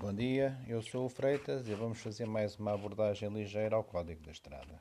[0.00, 4.22] Bom dia, eu sou o Freitas e vamos fazer mais uma abordagem ligeira ao Código
[4.22, 4.80] da Estrada.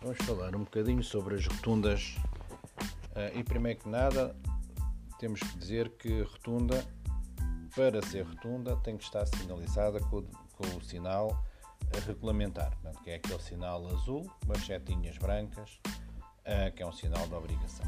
[0.00, 2.14] Vamos falar um bocadinho sobre as rotundas
[3.16, 4.36] uh, e primeiro que nada
[5.18, 6.84] temos que dizer que rotunda,
[7.74, 11.44] para ser rotunda, tem que estar sinalizada com, o sinal
[12.06, 12.72] regulamentar,
[13.02, 15.80] que é aquele sinal azul, com as setinhas brancas,
[16.46, 17.86] uh, que é um sinal de obrigação.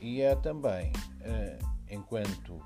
[0.00, 2.60] E é também, uh, enquanto,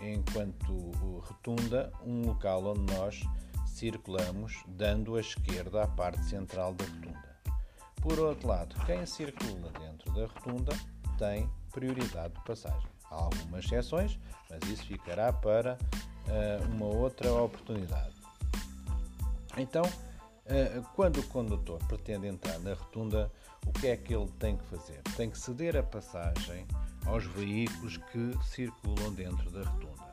[0.00, 0.90] enquanto
[1.20, 3.20] rotunda, um local onde nós
[3.66, 7.36] circulamos dando a esquerda à parte central da rotunda.
[8.00, 10.72] Por outro lado, quem circula dentro da rotunda
[11.18, 12.88] tem prioridade de passagem.
[13.10, 14.18] Há algumas exceções,
[14.48, 18.14] mas isso ficará para uh, uma outra oportunidade.
[19.56, 20.05] Então, uh,
[20.94, 23.30] quando o condutor pretende entrar na rotunda,
[23.66, 25.02] o que é que ele tem que fazer?
[25.16, 26.66] Tem que ceder a passagem
[27.04, 30.06] aos veículos que circulam dentro da rotunda.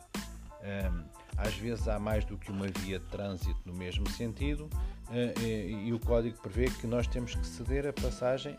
[0.64, 1.04] Um,
[1.38, 4.70] às vezes há mais do que uma via de trânsito no mesmo sentido
[5.09, 8.58] uh, e, e, o código prevê que nós temos que ceder a passagem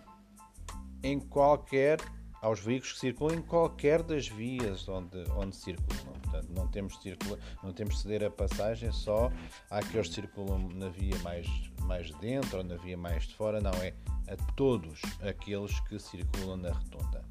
[1.03, 1.99] em qualquer
[2.45, 6.13] aos veículos que circulam em qualquer das vias onde, onde circulam.
[6.23, 9.33] Portanto, não temos, circula, não temos ceder a passagem só
[9.71, 11.47] àqueles que circulam na via mais,
[11.81, 13.95] mais dentro ou na via mais de fora, não, é
[14.29, 17.25] a todos aqueles que circulam na rotunda.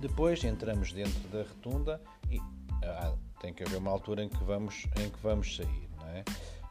[0.00, 2.38] Depois entramos dentro da rotunda e
[2.84, 5.88] ah, tem que haver uma altura em que vamos, em que vamos sair.
[5.96, 6.24] Não é?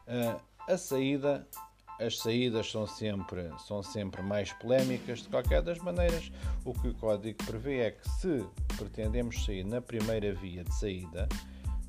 [0.06, 1.48] Ah, a saída
[2.00, 5.22] as saídas são sempre, são sempre mais polémicas.
[5.22, 6.30] De qualquer das maneiras,
[6.64, 8.44] o que o código prevê é que se
[8.76, 11.28] pretendemos sair na primeira via de saída,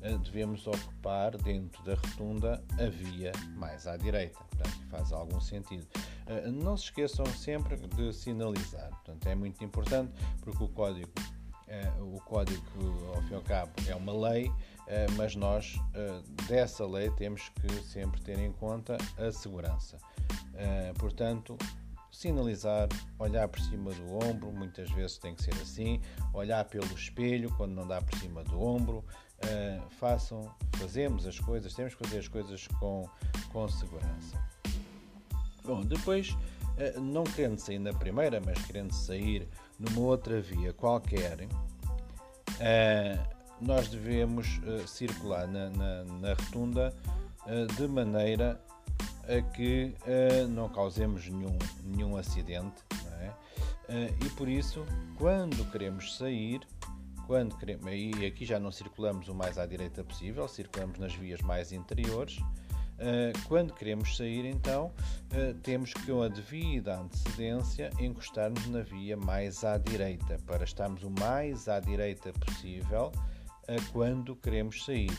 [0.02, 4.38] eh, devemos ocupar dentro da rotunda a via mais à direita.
[4.50, 5.86] Portanto, faz algum sentido.
[6.26, 8.90] Eh, não se esqueçam sempre de sinalizar.
[8.90, 11.10] Portanto, é muito importante porque o código,
[11.66, 12.62] eh, o código
[13.14, 14.52] ao fim e ao cabo, é uma lei
[15.16, 19.98] mas nós eh, dessa lei temos que sempre ter em conta a segurança.
[20.54, 21.58] Eh, portanto,
[22.12, 22.88] sinalizar,
[23.18, 26.00] olhar por cima do ombro, muitas vezes tem que ser assim,
[26.32, 29.04] olhar pelo espelho quando não dá por cima do ombro,
[29.98, 33.06] façam, fazemos as coisas, temos que fazer as coisas com,
[33.52, 34.42] com segurança.
[35.62, 36.34] Bom, depois,
[37.02, 39.46] não querendo sair na primeira, mas querendo sair
[39.78, 41.46] numa outra via qualquer,
[43.60, 46.94] nós devemos uh, circular na, na, na rotunda
[47.46, 48.60] uh, de maneira
[49.24, 52.84] a que uh, não causemos nenhum, nenhum acidente.
[53.88, 54.12] É?
[54.24, 54.84] e por isso,
[55.16, 56.60] quando queremos sair,
[57.26, 61.40] quando queremos, e aqui já não circulamos o mais à direita possível, circulamos nas vias
[61.40, 62.36] mais interiores.
[63.46, 64.92] quando queremos sair, então,
[65.62, 71.10] temos que, com a devida antecedência, encostar-nos na via mais à direita, para estarmos o
[71.10, 73.12] mais à direita possível
[73.92, 75.12] quando queremos sair.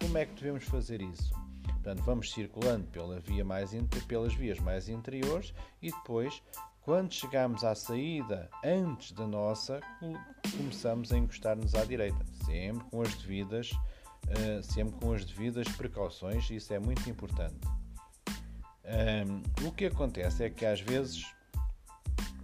[0.00, 1.32] Como é que devemos fazer isso?
[1.64, 3.70] Portanto, vamos circulando pela via mais,
[4.06, 6.42] pelas vias mais interiores e depois,
[6.82, 9.80] quando chegamos à saída antes da nossa,
[10.56, 13.70] começamos a encostar-nos à direita, sempre com as devidas,
[14.62, 17.58] sempre com as devidas precauções, isso é muito importante.
[19.66, 21.24] o que acontece é que às vezes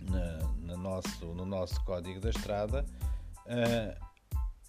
[0.00, 2.84] na, nosso, no nosso código da estrada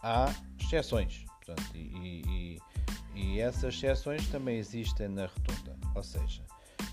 [0.06, 1.26] há exceções.
[1.44, 2.60] Portanto, e, e,
[3.16, 5.76] e essas exceções também existem na rotunda.
[5.96, 6.44] Ou seja,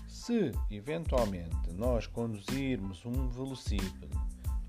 [0.07, 4.17] se eventualmente nós conduzirmos um velocípede,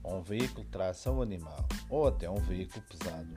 [0.03, 3.35] ou um veículo de tração animal, ou até um veículo pesado,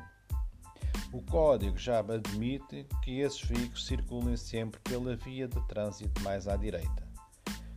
[1.14, 6.58] o código já admite que esses veículos circulem sempre pela via de trânsito mais à
[6.58, 7.08] direita.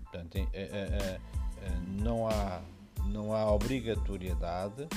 [0.02, 1.20] Portanto, é, é, é,
[2.02, 2.60] não há,
[3.06, 4.88] não há obrigatoriedade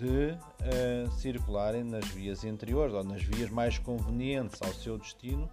[0.00, 5.48] de uh, circularem nas vias interiores ou nas vias mais convenientes ao seu destino,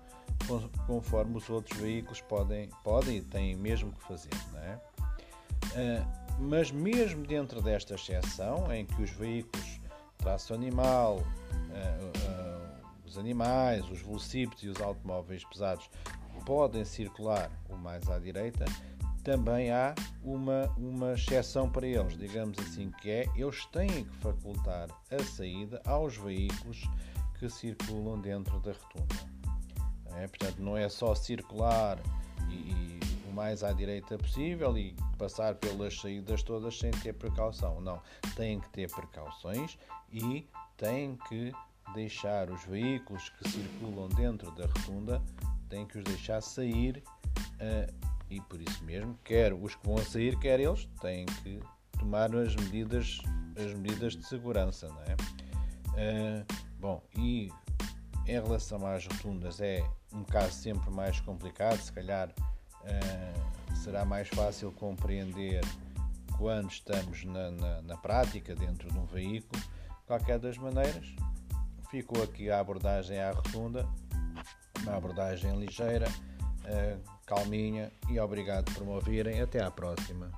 [0.86, 4.32] conforme os outros veículos podem, podem e têm mesmo que fazer.
[4.56, 4.80] É?
[5.76, 9.82] Uh, mas mesmo dentro desta exceção, em que os veículos
[10.18, 15.90] traço animal, uh, os animais, os velocípedes e os automóveis pesados
[16.46, 18.64] podem circular o mais à direita,
[19.28, 19.94] também há
[20.24, 25.82] uma, uma exceção para eles, digamos assim, que é eles têm que facultar a saída
[25.86, 26.90] aos veículos
[27.38, 29.16] que circulam dentro da rotunda.
[30.16, 30.28] É?
[30.30, 32.00] Portanto, não é só circular
[32.50, 37.82] e, e, o mais à direita possível e passar pelas saídas todas sem ter precaução.
[37.82, 38.02] Não,
[38.34, 39.78] têm que ter precauções
[40.10, 40.48] e
[40.78, 41.52] têm que
[41.94, 45.22] deixar os veículos que circulam dentro da rotunda,
[45.68, 47.04] têm que os deixar sair
[47.60, 51.60] uh, E por isso mesmo, quer os que vão sair, quer eles, têm que
[51.98, 53.20] tomar as medidas,
[53.56, 55.16] as medidas de segurança, não é?
[55.98, 56.46] Uh,
[56.80, 57.50] bom, e
[58.28, 59.84] em relação às rotundas é
[60.14, 65.62] um caso sempre mais complicado, se calhar uh, será mais fácil compreender
[66.38, 69.62] quando estamos na, na, na, prática dentro de um veículo.
[70.06, 71.16] Qualquer das maneiras,
[71.90, 73.88] ficou aqui a abordagem à rotunda,
[74.84, 76.08] uma abordagem ligeira,
[77.26, 79.42] calminha e obrigado por me ouvirem.
[79.42, 80.32] Até à próxima.